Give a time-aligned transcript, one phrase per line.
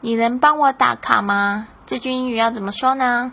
[0.00, 1.66] 你能帮我打卡吗？
[1.84, 3.32] 这句英语要怎么说呢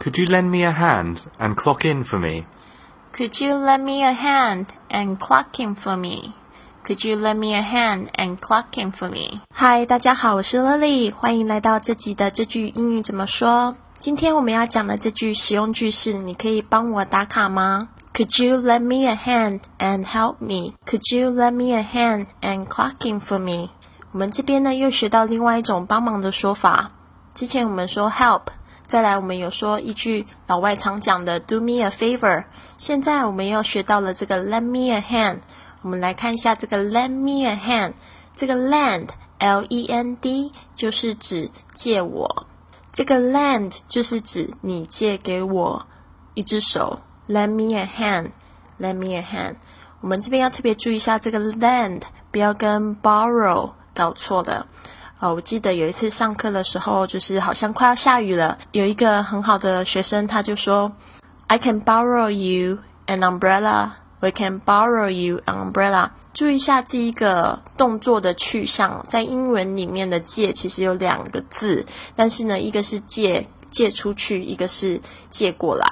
[0.00, 2.44] ？Could you lend me a hand and clock in for me?
[3.12, 6.32] Could you lend me a hand and clock in for me?
[6.84, 9.40] Could you lend me a hand and clock in for me?
[9.54, 13.76] 嗨，大家好，我是 Lily，欢迎来到这集的这句英语怎么说。
[14.00, 20.74] 今天我们要讲的这句实用句是：你可以帮我打卡吗？Could you lend me a hand and help me?
[20.86, 23.70] Could you lend me a hand and clock in for me?
[24.12, 26.92] 我们这边呢又学到另外一种帮忙的说法。
[27.34, 28.42] 之前我们说 help，
[28.86, 32.44] 再来我们有说一句老外常讲的 do me a favor。
[32.76, 35.38] 现在我们又学到了这个 lend me a hand。
[35.80, 37.94] 我们来看一下这个 lend me a hand，
[38.34, 39.08] 这个 lend
[39.38, 42.46] L E N D 就是指借我，
[42.92, 45.86] 这个 lend 就是指你借给我
[46.34, 49.56] 一只手，lend me a hand，lend me a hand。
[50.02, 54.66] 我们这边要特别注意一下这个 lend，不要跟 borrow 搞错了。
[55.18, 60.90] 哦，我记得有一次上课的时候，就是好像快要下雨了，有一个很好的学生他就说
[61.46, 63.90] ，I can borrow you an umbrella。
[64.20, 66.10] We can borrow you an umbrella。
[66.32, 71.86] 注意一下这一个动作的去向，在英文里面的借其实有两个字，
[72.16, 75.86] 但是呢，一个是借借出去，一个是借过来。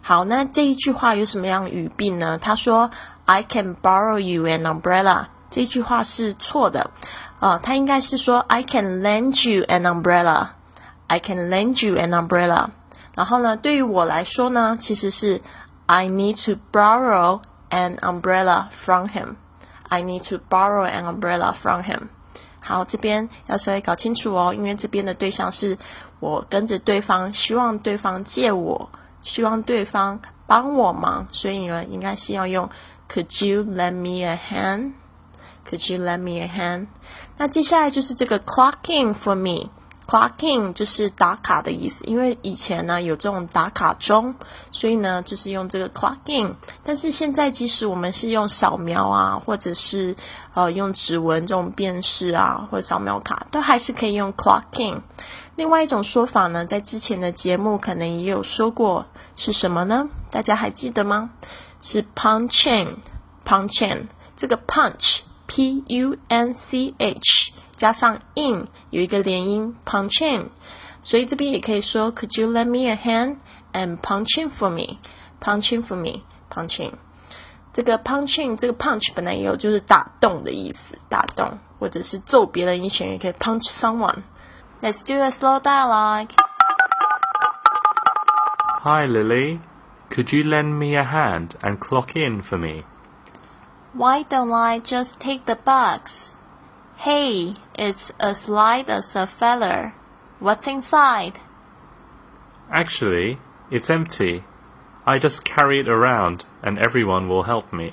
[0.00, 2.38] 好，那这一句话有什么样语病呢？
[2.38, 2.90] 他说
[3.26, 5.26] I can borrow you an umbrella。
[5.49, 6.91] 这句话是错的，
[7.39, 12.69] 啊，他应该是说 I can lend you an umbrella。I can lend you an umbrella。
[13.15, 15.41] 然后呢，对于我来说呢，其实是。
[15.85, 19.35] I need to borrow an umbrella from him.
[19.89, 22.07] I need to borrow an umbrella from him.
[22.61, 25.77] 好，这边要稍微搞清楚哦，因为这边的对象是
[26.21, 28.89] 我跟着对方，希望对方借我，
[29.23, 32.69] 希望对方帮我忙，所以呢，应该是要用
[33.09, 34.93] Could you lend me a hand?
[35.68, 36.86] Could you lend me a hand?
[37.36, 39.70] 那接下来就是这个 clocking for me。
[40.06, 44.34] clocking 就是打卡的意思，因为以前呢有这种打卡钟，
[44.72, 46.54] 所以呢就是用这个 clocking。
[46.82, 50.16] 但是现在即使我们是用扫描啊，或者是
[50.54, 55.02] 呃用指纹这种辨识啊，或扫描卡，都还是可以用 clocking。
[55.56, 59.04] 另外一种说法呢，在之前的节目可能也有说过，
[59.36, 60.08] 是什么呢？
[60.30, 61.32] 大家还记得吗？
[61.82, 64.06] 是 punching，punching。
[64.36, 67.53] 这个 punch punch，p u n c h。
[67.75, 70.49] 加上 in 有一个连音 punch in，
[71.01, 73.37] 所以这边也可以说 Could you lend me a hand
[73.73, 74.99] and punch in for me?
[75.41, 76.93] Punch in for me, punch in。
[77.73, 86.29] 这个 punch in 这个 punch 本来也有就是打洞的意思，打洞或者是揍别人一拳也可以 punch someone。Let's do a slow dialogue.
[88.83, 89.59] Hi Lily,
[90.09, 92.83] could you lend me a hand and clock in for me?
[93.93, 96.35] Why don't I just take the box?
[96.97, 99.93] Hey, it's as light as a feather.
[100.39, 101.33] What's inside?
[102.71, 103.37] Actually,
[103.69, 104.43] it's empty.
[105.05, 107.91] I just carry it around, and everyone will help me.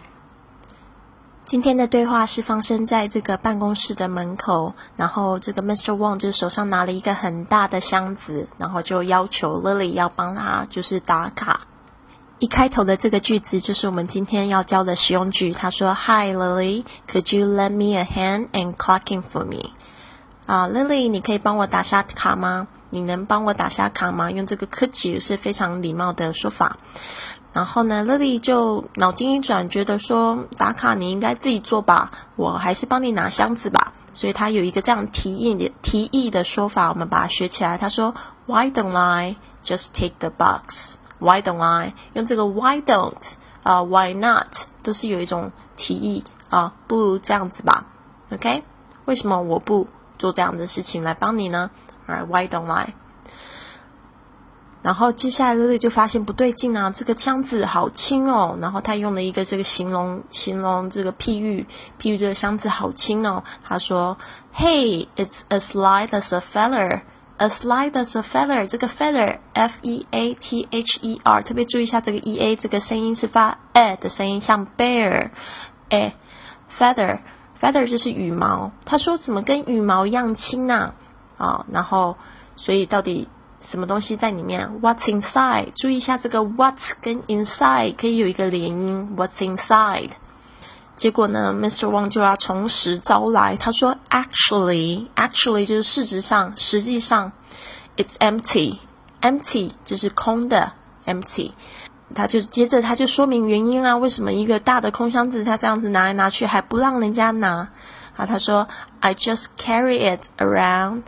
[1.45, 5.97] 今天的对话是发生在这个办公室的门口，然后这个 Mr.
[5.97, 11.63] Wang 就手上拿了一个很大的箱子，然后就要求 Lily 要帮他就是打卡。
[12.38, 15.54] 一开头的这个句子就是我们今天要教的实用句。
[15.54, 19.70] 他说：“Hi Lily, could you lend me a hand and clock in for me？”
[20.46, 22.68] 啊，Lily，你可以帮我打下卡吗？
[22.90, 24.32] 你能帮我打下卡吗？
[24.32, 26.78] 用这个 could you 是非常礼貌的说法。
[27.54, 33.94] 然后呢，Lily 就脑筋一转，觉得说打卡你应该自己做吧，我还是帮你拿箱子吧。
[34.12, 37.78] 所以他有一个这样提议的提议的说法，我们把它学起来。
[37.78, 38.14] 他说
[38.46, 44.48] ：“Why don't I just take the box？” Why don't I 用这个 Why don't 啊？Why not
[44.84, 47.86] 都是有一种提议啊，不如这样子吧
[48.32, 48.64] ？OK？
[49.06, 49.88] 为什么我不
[50.18, 51.72] 做这样的事情来帮你呢
[52.08, 52.94] ？Right？Why don't I？
[54.82, 58.56] 然后接下来 Lily 就发现不对劲啊，这个箱子好轻哦。
[58.62, 61.66] 然后他用了一个这个形容形容这个譬喻，
[62.00, 63.44] 譬喻这个箱子好轻哦。
[63.64, 64.16] 他说
[64.56, 67.02] ：“Hey，it's as light as a feather。”
[67.38, 73.58] A slide as a feather，这个 feather，f e a t h e r，特别注意一下这个 e a 这个声音是发
[73.74, 75.32] a 的声音，像 bear，
[75.90, 76.16] 哎
[76.72, 78.72] ，feather，feather 就是羽毛。
[78.86, 80.94] 他说怎么跟羽毛一样轻呢？
[81.38, 82.16] 啊，然后
[82.56, 83.28] 所以到底
[83.60, 85.72] 什么东西在里面？What's inside？
[85.76, 89.16] 注意一下这个 What's 跟 inside 可以有一个连音。
[89.18, 90.12] What's inside？
[90.96, 91.90] 结果呢，Mr.
[91.90, 93.58] Wang 就要从实招来。
[93.58, 97.34] 他说：“Actually，actually 就是事实上，实际上
[97.98, 100.72] ，it's empty，empty 就是空的
[101.06, 101.52] ，empty。
[102.14, 107.70] 他就接着他就说明原因啊，为什么一个大的空箱子他这样子拿来拿去还不让人家拿
[108.16, 108.68] 啊，他说
[109.02, 111.02] I just carry it around。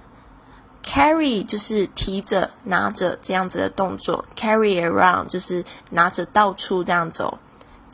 [0.84, 7.38] carry 就是提着、拿着这样子的动作，carry around 就是拿着到处这样走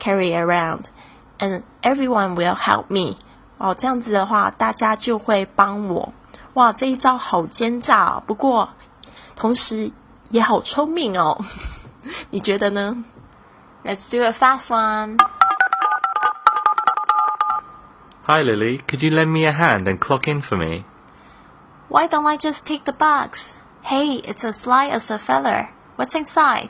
[0.00, 0.84] ，carry around
[1.39, 3.17] around，and everyone will help me。
[3.57, 6.13] 哦，这样子的话，大家就会帮我。
[6.53, 8.69] 哇，这一招好奸诈哦，不过
[9.35, 9.91] 同时
[10.29, 11.43] 也好聪明哦。
[12.29, 13.03] 你觉得呢？
[13.83, 15.17] Let's do a fast one.
[18.25, 20.83] Hi Lily, could you lend me a hand and clock in for me?
[21.89, 23.57] Why don't I just take the box?
[23.83, 25.69] Hey, it's as sly as a feather.
[25.95, 26.69] What's inside?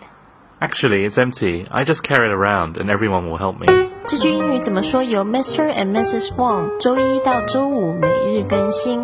[0.63, 1.65] Actually, it's empty.
[1.71, 3.67] I just carry it around and everyone will help me.
[4.05, 5.01] 这句英语怎么说？
[5.03, 5.71] 由 Mr.
[5.73, 6.33] and Mrs.
[6.35, 9.01] Wong 周一到周五每日更新。